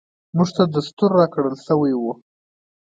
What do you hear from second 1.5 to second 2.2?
شوی دی.